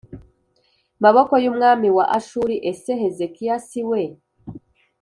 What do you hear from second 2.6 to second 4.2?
Ese Hezekiya si we